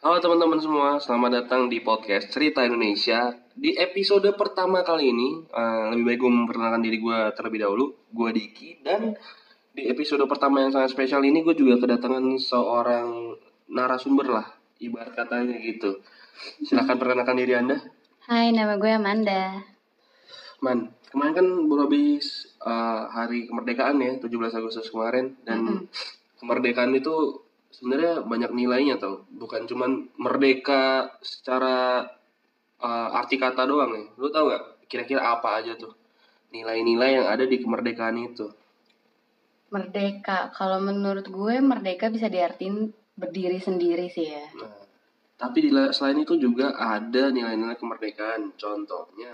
[0.00, 3.36] Halo teman-teman semua, selamat datang di podcast Cerita Indonesia.
[3.52, 8.08] Di episode pertama kali ini, uh, lebih baik gue memperkenalkan diri gue terlebih dahulu.
[8.08, 9.12] Gue Diki dan
[9.76, 13.36] di episode pertama yang sangat spesial ini gue juga kedatangan seorang
[13.68, 14.48] narasumber lah,
[14.80, 16.00] ibarat katanya gitu.
[16.64, 17.76] Silahkan perkenalkan diri anda.
[18.24, 19.60] Hai, nama gue Amanda.
[20.64, 25.92] Man, kemarin kan baru habis uh, hari kemerdekaan ya, 17 Agustus kemarin dan Mm-mm.
[26.40, 32.04] kemerdekaan itu sebenarnya banyak nilainya tau, bukan cuman merdeka secara
[32.82, 34.04] uh, arti kata doang ya.
[34.18, 35.94] Lu tau gak kira-kira apa aja tuh
[36.50, 38.50] nilai-nilai yang ada di kemerdekaan itu?
[39.70, 40.50] Merdeka.
[40.50, 44.46] Kalau menurut gue merdeka bisa diartin berdiri sendiri sih ya.
[44.58, 44.82] Nah,
[45.38, 48.58] tapi di la- selain itu juga ada nilai-nilai kemerdekaan.
[48.58, 49.30] Contohnya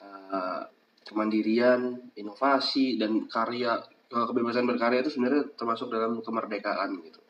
[0.00, 0.64] uh,
[1.04, 3.76] kemandirian, inovasi dan karya
[4.16, 7.21] uh, kebebasan berkarya itu sebenarnya termasuk dalam kemerdekaan gitu.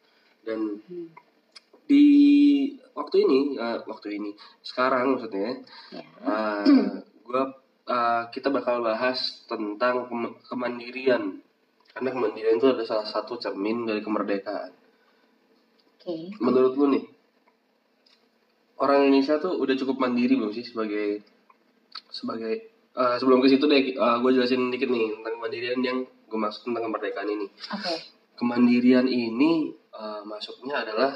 [0.43, 1.09] Dan Hmm.
[1.87, 2.07] di
[2.93, 5.63] waktu ini, uh, waktu ini sekarang maksudnya,
[5.95, 6.03] Ya.
[6.23, 6.65] uh,
[7.27, 7.55] gua
[7.87, 11.39] uh, kita bakal bahas tentang kem- kemandirian.
[11.93, 14.73] Karena kemandirian itu adalah salah satu cermin dari kemerdekaan.
[16.01, 16.33] Oke.
[16.41, 17.05] Menurut lu nih,
[18.81, 21.21] orang Indonesia tuh udah cukup mandiri belum sih sebagai
[22.09, 22.53] sebagai
[22.93, 26.89] eh, sebelum ke situ deh, gue jelasin dikit nih tentang kemandirian yang gue maksud tentang
[26.89, 27.47] kemerdekaan ini.
[27.69, 27.95] Oke.
[28.41, 31.13] Kemandirian ini eh, masuknya adalah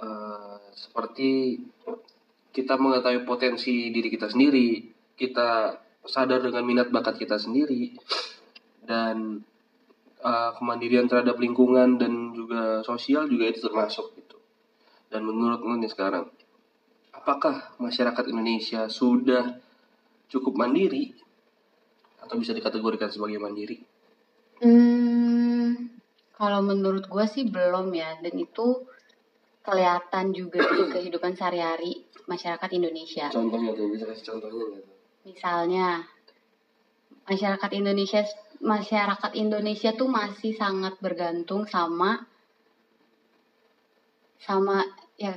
[0.00, 1.60] eh, seperti
[2.50, 7.94] kita mengetahui potensi diri kita sendiri, kita sadar dengan minat bakat kita sendiri,
[8.84, 9.44] dan
[10.20, 14.36] eh, kemandirian terhadap lingkungan dan juga sosial juga itu termasuk gitu.
[15.10, 16.30] Dan menurut nih sekarang,
[17.10, 19.58] apakah masyarakat Indonesia sudah
[20.30, 21.10] cukup mandiri
[22.22, 23.82] atau bisa dikategorikan sebagai mandiri?
[24.62, 25.09] Hmm,
[26.40, 28.16] kalau menurut gue sih belum ya.
[28.24, 28.88] Dan itu
[29.60, 33.28] kelihatan juga di kehidupan sehari-hari masyarakat Indonesia.
[33.28, 34.96] Contohnya tuh bisa kasih contohnya tuh?
[35.28, 36.08] Misalnya
[37.28, 38.24] masyarakat Indonesia
[38.60, 42.24] masyarakat Indonesia tuh masih sangat bergantung sama
[44.40, 44.84] sama
[45.20, 45.36] ya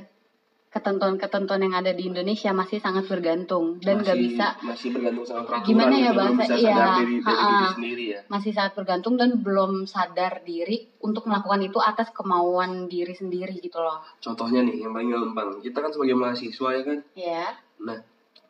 [0.74, 5.70] ketentuan-ketentuan yang ada di Indonesia masih sangat bergantung dan nggak bisa masih bergantung sama peraturan
[5.70, 7.46] Gimana ya gitu, belum bahasa- iya, diri, ha-ha.
[7.46, 12.86] diri sendiri ya masih sangat bergantung dan belum sadar diri untuk melakukan itu atas kemauan
[12.86, 14.02] diri sendiri gitu loh.
[14.18, 17.44] contohnya nih yang paling gampang kita kan sebagai mahasiswa ya kan Ya.
[17.78, 17.98] nah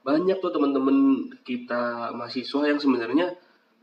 [0.01, 0.97] banyak tuh teman-teman
[1.43, 3.37] kita mahasiswa yang sebenarnya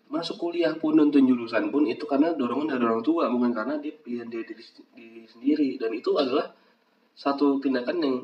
[0.07, 3.96] masuk kuliah pun nonton jurusan pun itu karena dorongan dari orang tua bukan karena dia
[3.96, 4.59] pilihan dari diri,
[4.91, 6.51] diri sendiri dan itu adalah
[7.22, 8.18] satu tindakan yang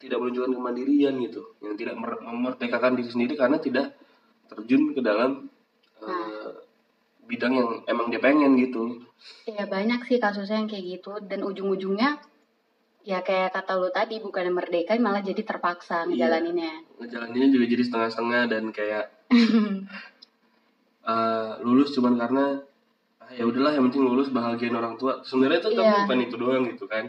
[0.00, 3.92] tidak menunjukkan kemandirian gitu yang tidak mer- memerdekakan diri sendiri karena tidak
[4.48, 5.52] terjun ke dalam
[6.00, 6.50] eh,
[7.22, 9.04] bidang yang emang dia pengen gitu
[9.44, 12.16] Ya banyak sih kasusnya yang kayak gitu dan ujung-ujungnya
[13.02, 16.08] ya kayak kata lu tadi bukan merdeka malah jadi terpaksa Iya.
[16.08, 16.72] ngejalaninnya.
[16.96, 19.04] ngejalaninnya juga jadi setengah-setengah dan kayak
[21.04, 22.44] eh, lulus cuman karena
[23.18, 26.00] ah, ya udahlah yang penting lulus bahagiain orang tua sebenarnya itu tapi Iya.
[26.04, 27.04] bukan itu doang gitu kan.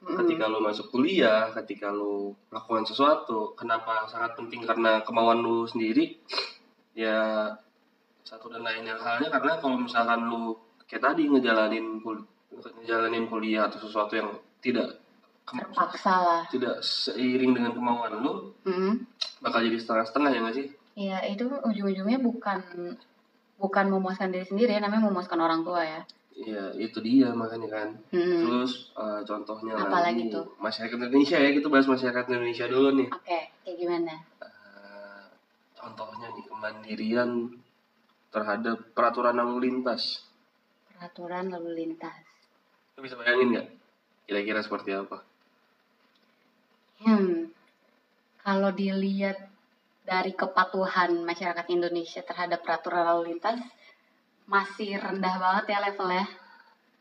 [0.00, 6.16] Ketika lo masuk kuliah ketika lo melakukan sesuatu kenapa sangat penting karena kemauan lo sendiri
[6.96, 7.52] ya
[8.24, 10.56] satu dan lainnya halnya karena kalau misalkan lo
[10.88, 12.16] kayak tadi ngejalanin kul
[12.80, 14.32] ngejalanin kuliah atau sesuatu yang
[14.64, 14.96] tidak
[15.44, 16.42] terpaksa lah.
[16.48, 18.34] tidak seiring dengan kemauan lo
[18.64, 19.02] Mm.
[19.40, 20.68] bakal jadi setengah-setengah ya nggak sih
[20.98, 22.60] Ya itu ujung-ujungnya bukan
[23.56, 26.02] bukan memuaskan diri sendiri ya namanya memuaskan orang tua ya.
[26.30, 27.88] Iya, itu dia makanya kan.
[28.14, 28.40] Mm.
[28.46, 30.46] Terus eh, contohnya Apa lagi, lagi tuh?
[30.56, 33.08] masyarakat Indonesia ya, kita bahas masyarakat Indonesia dulu nih.
[33.12, 34.14] Oke, kayak gimana?
[34.40, 35.24] Eh,
[35.76, 37.30] contohnya nih kemandirian
[38.30, 40.24] terhadap peraturan lalu lintas.
[40.94, 42.22] Peraturan lalu lintas.
[42.96, 43.68] Lu bisa bayangin nggak?
[44.30, 45.26] Kira-kira seperti apa?
[47.00, 47.48] Hmm,
[48.44, 49.50] kalau dilihat
[50.04, 53.56] dari kepatuhan masyarakat Indonesia terhadap peraturan lalu lintas
[54.50, 56.26] masih rendah banget ya levelnya.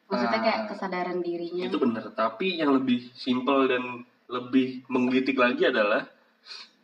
[0.06, 1.66] Maksudnya Ah, kayak kesadaran dirinya.
[1.66, 6.06] Itu benar, tapi yang lebih simpel dan lebih menggelitik lagi adalah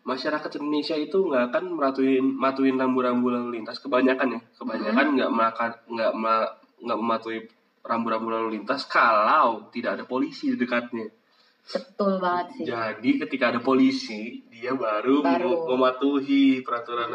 [0.01, 5.72] masyarakat Indonesia itu nggak akan meratuin matuin rambu-rambu lalu lintas kebanyakan ya kebanyakan nggak melakukan
[5.90, 7.40] nggak ma- nggak mematuhi
[7.81, 11.10] rambu-rambu lalu lintas kalau tidak ada polisi di dekatnya
[11.66, 12.63] Betul banget sih.
[12.69, 15.50] jadi ketika ada polisi dia baru, Baru.
[15.50, 17.10] mem- mematuhi peraturan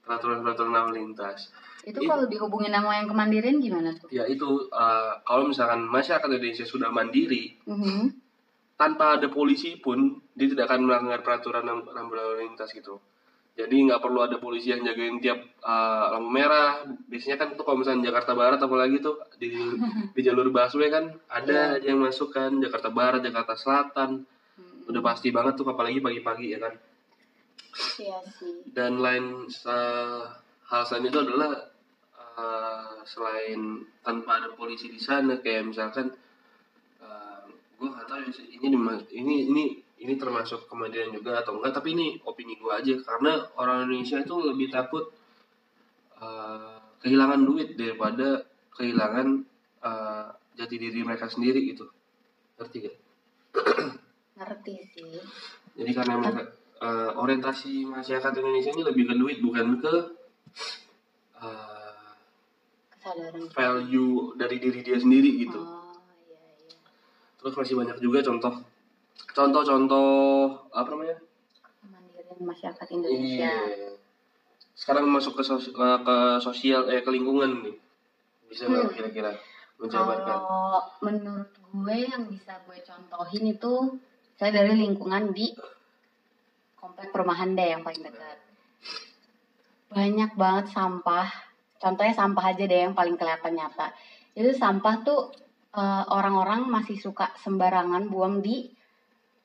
[0.00, 4.08] peraturan peraturan lalu lintas Itu kalau dihubungin sama yang kemandirian gimana tuh?
[4.08, 8.12] ya itu eh, kalau misalkan masyarakat Indonesia sudah mandiri Mhm.
[8.74, 9.98] tanpa ada polisi pun
[10.30, 12.96] dia tidak akan melanggar peraturan ram- rambu lalu lintas gitu
[13.52, 17.76] jadi nggak perlu ada polisi yang jagain tiap uh, lampu merah biasanya kan tuh kalau
[17.78, 19.52] misalnya Jakarta Barat apalagi tuh di
[20.16, 24.84] di jalur busway kan ada aja yang masuk kan Jakarta Barat Jakarta Selatan Hmm.
[24.86, 26.74] udah pasti banget tuh apalagi pagi-pagi ya kan
[27.96, 28.60] Iya sih.
[28.68, 29.24] dan lain
[29.62, 30.24] uh,
[30.70, 31.50] hal selain itu adalah
[32.38, 36.14] uh, selain tanpa ada polisi di sana kayak misalkan
[37.02, 38.78] uh, gue nggak tahu ini
[39.10, 39.64] ini ini
[40.00, 44.36] ini termasuk kemandirian juga atau enggak tapi ini opini gue aja karena orang Indonesia itu
[44.40, 45.10] lebih takut
[46.22, 48.46] uh, kehilangan duit daripada
[48.78, 49.44] kehilangan
[49.84, 51.90] uh, jati diri mereka sendiri gitu
[52.60, 52.96] ngerti gak?
[54.40, 55.16] Ngerti sih.
[55.80, 59.94] Jadi karena mereka eh, orientasi masyarakat Indonesia ini lebih ke duit bukan ke
[61.36, 61.92] eh,
[62.92, 63.42] Kesadaran.
[63.50, 65.58] value dari diri dia sendiri gitu.
[65.58, 66.74] Oh iya iya.
[67.36, 68.54] Terus masih banyak juga contoh
[69.30, 70.10] contoh-contoh
[70.70, 71.16] apa namanya?
[71.80, 73.52] Kemandirian masyarakat Indonesia.
[73.68, 73.90] Iya.
[74.72, 77.76] Sekarang masuk ke, sos- ke, ke sosial eh ke lingkungan nih.
[78.48, 78.94] Bisa nggak Hmm.
[78.96, 79.32] kira-kira
[79.76, 80.36] menjabarkan?
[80.36, 83.72] Kalau menurut gue yang bisa gue contohin itu
[84.34, 85.52] saya dari lingkungan di
[86.74, 88.36] komplek perumahan deh yang paling dekat.
[89.90, 91.26] Banyak banget sampah.
[91.76, 93.90] Contohnya sampah aja deh yang paling kelihatan nyata.
[94.32, 95.20] Itu sampah tuh
[95.70, 98.66] eh, orang-orang masih suka sembarangan buang di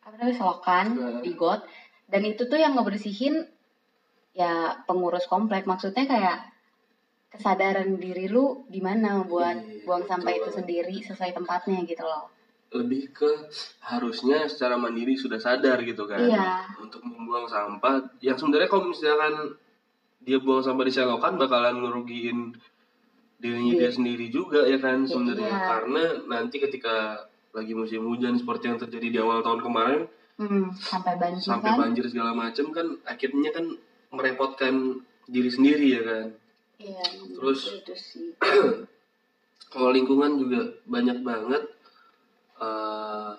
[0.02, 1.22] apa namanya selokan, Hmm.
[1.22, 1.62] di got.
[2.06, 3.46] Dan itu tuh yang ngebersihin
[4.34, 4.54] ya
[4.86, 5.66] pengurus komplek.
[5.66, 6.38] Maksudnya kayak
[7.30, 10.58] kesadaran diri lu di mana buat Iya, buang sampah itu banget.
[10.58, 12.30] sendiri sesuai tempatnya gitu loh.
[12.72, 13.30] Lebih ke
[13.82, 16.22] harusnya secara mandiri sudah sadar gitu kan.
[16.22, 16.74] Iya.
[16.80, 19.34] untuk membuang sampah yang sebenarnya kalau misalkan
[20.26, 22.50] dia buang sampah di selokan bakalan ngerugiin
[23.38, 23.80] dirinya Iya.
[23.80, 25.62] dia sendiri juga ya kan sebenarnya Iya.
[25.64, 30.02] karena nanti ketika lagi musim hujan seperti yang terjadi di awal tahun kemarin
[30.36, 31.78] Hmm, sampai banjir sampai kan?
[31.80, 33.66] banjir segala macam kan akhirnya kan
[34.10, 36.26] merepotkan diri sendiri ya kan
[36.76, 37.06] Iya.
[37.32, 38.28] Terus- itu sih.
[39.70, 41.64] kalau lingkungan juga banyak banget
[42.58, 43.34] eh,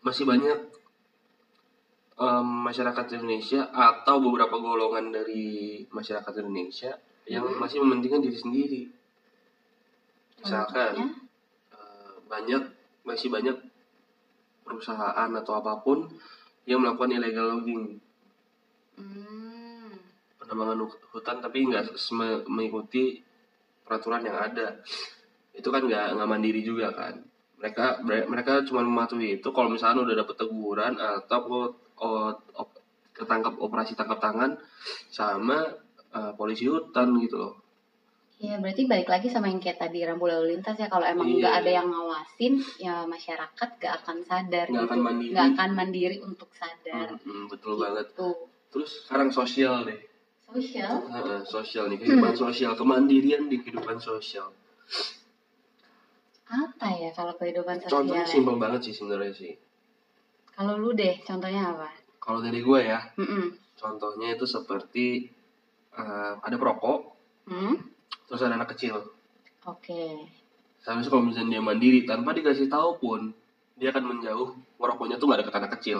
[0.00, 0.58] masih banyak
[2.22, 5.44] em, masyarakat Indonesia atau beberapa golongan dari
[5.90, 6.94] masyarakat Indonesia
[7.26, 7.58] yang Mhm.
[7.58, 8.82] masih mementingkan diri sendiri.
[10.38, 10.94] Misalkan
[11.74, 12.62] eh, banyak
[13.02, 13.56] masih banyak
[14.62, 16.06] perusahaan atau apa pun
[16.62, 17.98] yang melakukan illegal logging,
[18.94, 19.90] Hmm.
[20.38, 21.90] penambangan hu- hutan tapi nggak
[22.46, 23.18] mengikuti
[23.82, 24.78] peraturan yang ada.
[25.50, 27.18] Itu kan nggak nggak mandiri juga kan.
[27.58, 31.70] Mereka mereka cuma mematuhi itu kalau misalnya udah dapet teguran atau
[32.02, 32.78] o- o- op-
[33.14, 34.50] ketangkap operasi tangkap tangan
[35.08, 35.58] sama
[36.12, 37.54] eh, polisi hutan gitu loh.
[38.36, 40.90] Iya, berarti balik lagi sama yang kayak tadi rambu lalu lintas ya.
[40.90, 41.38] Kalau emang Iya.
[41.38, 45.06] nggak ada yang ngawasin, ya masyarakat gak akan sadar Nggak akan gitu.
[45.06, 45.30] mandiri.
[45.30, 47.08] Nggak akan mandiri untuk sadar.
[47.14, 48.06] Hmm, hmm, betul banget.
[48.10, 48.28] Gitu.
[48.68, 50.00] Terus sekarang sosial deh.
[50.42, 50.94] Sosial?
[51.06, 54.50] Heeh, sosial nih kehidupan sosial kemandirian di kehidupan sosial.
[56.44, 58.32] Apa ya kalau kehidupan Contohnya sosial?
[58.42, 59.52] simpel banget sih sebenarnya sih.
[60.52, 61.88] Kalau lu deh, contohnya apa?
[62.22, 63.56] Kalau dari gue ya, Mm-mm.
[63.74, 65.26] contohnya itu seperti
[65.92, 67.12] eh, ada perokok,
[67.42, 67.74] Hmm?
[68.30, 69.02] terus ada anak kecil.
[69.66, 70.30] Oke.
[70.78, 73.20] Seharusnya kalau misalnya dia mandiri tanpa dikasih tahu pun,
[73.74, 74.54] dia akan menjauh.
[74.78, 75.98] Merokoknya tuh gak ada ke anak kecil.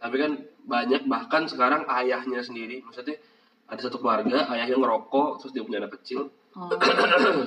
[0.00, 0.32] Tapi kan
[0.64, 3.20] banyak bahkan sekarang ayahnya sendiri, maksudnya
[3.68, 6.32] ada satu keluarga ayahnya ngerokok terus dia punya anak kecil.
[6.56, 7.44] Oh, iya, iya.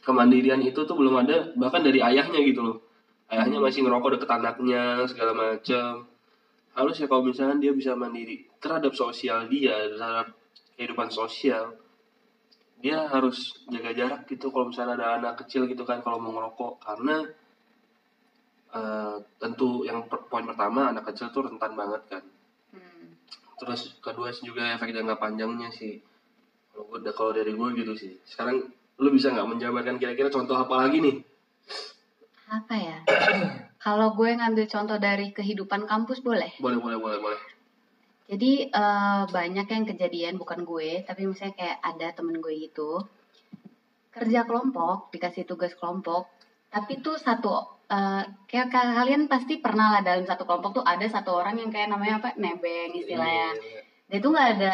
[0.04, 2.76] Kemandirian itu tuh belum ada bahkan dari ayahnya gitu loh.
[3.30, 6.02] Ayahnya masih ngerokok deket anaknya segala macam.
[6.74, 10.34] Harusnya kalau misalnya dia bisa mandiri terhadap sosial dia, terhadap
[10.74, 11.78] kehidupan sosial,
[12.82, 14.50] dia harus jaga jarak gitu.
[14.50, 16.82] Kalau misalnya ada anak kecil gitu kan kalau mau ngerokok.
[16.82, 17.22] Karena
[18.74, 22.24] eh, tentu yang per- poin pertama anak kecil tuh rentan banget kan.
[22.74, 23.14] Hmm.
[23.58, 26.02] terus kedua juga efek jangka panjangnya sih.
[26.74, 28.18] Kalau gue kalau dari gue gitu sih.
[28.26, 28.58] Sekarang
[28.98, 31.29] lu bisa nggak menjabarkan kira-kira contoh apa lagi nih
[32.50, 32.98] Apa ya?
[33.84, 36.50] kalau gue ngambil contoh dari kehidupan kampus boleh?
[36.58, 37.40] boleh boleh boleh boleh
[38.30, 43.02] Jadi eh, banyak yang kejadian bukan gue, tapi misalnya kayak ada temen gue gitu
[44.10, 46.26] kerja kelompok, dikasih tugas kelompok,
[46.66, 47.54] tapi tuh satu
[47.90, 51.70] eh, kayak ka- kalian pasti pernah lah dalam satu kelompok tuh ada satu orang yang
[51.70, 53.54] kayak namanya apa nebeng istilahnya.
[53.54, 53.80] Iya,
[54.10, 54.72] Dia tuh nggak ada,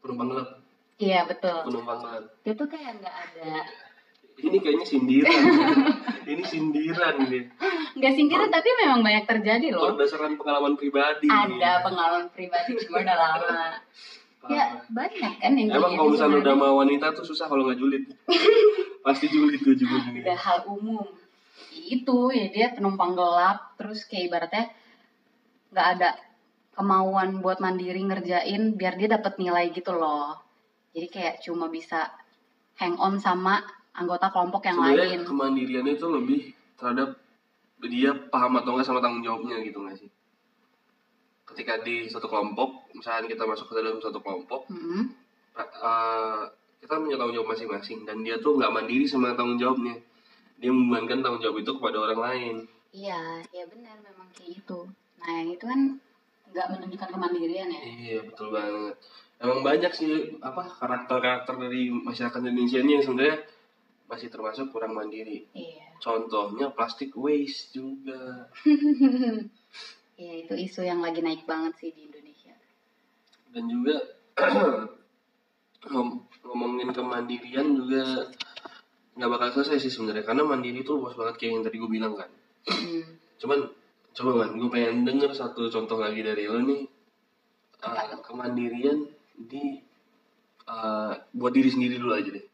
[0.00, 0.48] penumpang gelap
[0.96, 1.58] iya betul.
[1.68, 3.52] penumpang gelap Dia tuh kayak nggak ada,
[4.38, 5.42] ini kayaknya sindiran
[6.32, 7.44] ini sindiran nih
[7.98, 9.94] nggak sindiran tapi memang banyak terjadi loh.
[9.98, 11.26] berdasarkan pengalaman pribadi.
[11.26, 13.58] Ada pengalaman pribadi cuma udah lama.
[14.48, 17.78] Ya banyak kan yang Emang gitu kalau misalnya udah sama wanita tuh susah kalau nggak
[17.82, 18.04] julid.
[19.06, 21.06] Pasti julid tuh juga udah hal umum.
[21.74, 24.64] Itu ya dia penumpang gelap terus kayak ibaratnya
[25.74, 26.10] nggak ada
[26.78, 30.38] kemauan buat mandiri ngerjain biar dia dapat nilai gitu loh.
[30.94, 32.14] Jadi kayak cuma bisa
[32.78, 33.58] hang on sama
[33.98, 36.40] anggota kelompok yang Sebenarnya lain kemandiriannya itu lebih
[36.78, 37.18] terhadap
[37.82, 40.10] dia paham atau enggak sama tanggung jawabnya gitu nggak sih?
[41.48, 45.10] Ketika di satu kelompok, misalnya kita masuk ke dalam satu kelompok, Mm-mm.
[45.58, 46.42] eh,
[46.78, 49.98] kita punya tanggung jawab masing-masing dan dia tuh nggak mandiri sama tanggung jawabnya.
[50.58, 52.56] Dia membebankan tanggung jawab itu kepada orang lain.
[52.88, 54.88] iya iya benar memang kayak gitu
[55.20, 56.00] nah yang itu kan
[56.48, 58.96] nggak menunjukkan kemandirian ya Iya betul banget.
[59.38, 63.36] Emang banyak sih apa karakter-karakter dari masyarakat Indonesia ini yang sebenarnya
[64.08, 65.44] masih termasuk kurang mandiri.
[65.52, 68.48] iya Contohnya plastic waste juga.
[70.20, 72.56] iya itu isu yang lagi naik banget sih di Indonesia
[73.52, 73.96] Dan juga
[75.92, 78.32] ngom- ngomongin kemandirian juga
[79.18, 82.14] nggak bakal selesai sih sebenarnya karena mandiri itu luas banget kayak yang tadi gue bilang
[82.14, 82.30] kan.
[82.70, 83.18] Mm.
[83.38, 83.60] Cuman
[84.14, 86.86] coba man, gue pengen denger satu contoh lagi dari lo nih
[87.82, 89.78] uh, kemandirian di
[90.66, 92.46] uh, buat diri sendiri dulu aja deh.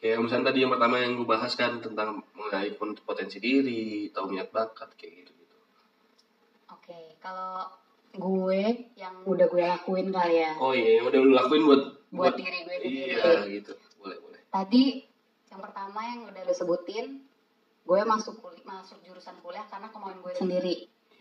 [0.00, 4.32] Kayak misalnya tadi yang pertama yang gue bahas kan tentang mengenai pot- potensi diri, tahu
[4.32, 5.56] minat bakat kayak gitu gitu.
[6.72, 7.68] Oke, kalau
[8.10, 10.56] gue yang udah gue lakuin kali ya.
[10.56, 13.12] Oh iya, yang udah lu lakuin buat Buat diri gue sendiri.
[13.14, 13.30] Iya
[13.60, 14.40] gitu, boleh boleh.
[14.48, 15.04] Tadi
[15.52, 17.06] yang pertama yang udah lo sebutin,
[17.84, 20.74] gue masuk kuliah, masuk jurusan kuliah karena kemauan gue sendiri.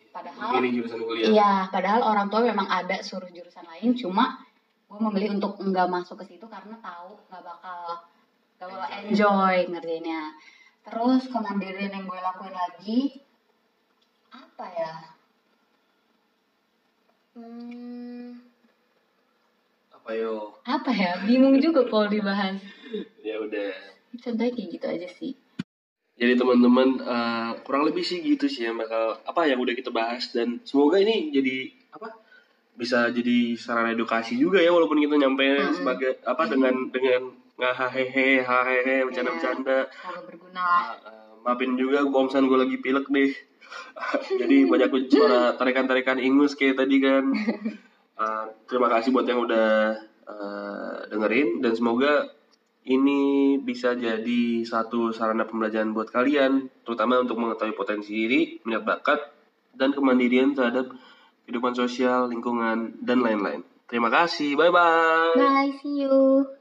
[0.10, 1.28] Padahal Pilih jurusan kuliah.
[1.30, 4.40] iya, padahal orang tua memang ada suruh jurusan lain, cuma
[4.90, 8.09] gue memilih untuk nggak masuk ke situ karena tahu nggak bakal
[8.60, 10.36] bakal enjoy ngerjainnya.
[10.84, 13.00] Terus kemandirian yang gue lakuin lagi
[14.30, 14.94] apa ya?
[17.40, 18.36] Hmm,
[19.96, 20.60] Apa yo?
[20.68, 21.24] apa ya?
[21.24, 22.60] Bingung juga kalau dibahas.
[23.24, 23.72] Ya udah.
[24.20, 25.34] Contohnya kayak gitu aja sih.
[26.20, 30.36] Jadi teman-teman eh, kurang lebih sih gitu sih yang bakal apa yang udah kita bahas
[30.36, 32.12] dan semoga ini jadi apa
[32.76, 35.80] bisa jadi sarana edukasi juga ya walaupun kita nyampe Mm-mm.
[35.80, 39.92] sebagai apa dengan dengan ngahahehe hahehe bercanda-bercanda.
[39.92, 40.82] Semoga berguna lah.
[41.04, 43.32] Ah, ah, maafin juga kalau misalnya gue lagi pilek deh.
[44.42, 47.26] Jadi banyak suara tarikan-tarikan ingus kayak tadi kan.
[48.20, 49.96] Ah, terima kasih buat yang udah
[51.08, 52.28] dengerin dan semoga
[52.84, 59.20] ini bisa jadi satu sarana pembelajaran buat kalian terutama untuk mengetahui potensi diri minat bakat
[59.78, 60.90] dan kemandirian terhadap
[61.46, 63.62] kehidupan sosial lingkungan dan lain-lain.
[63.90, 66.59] Terima kasih bye bye Bye, see you.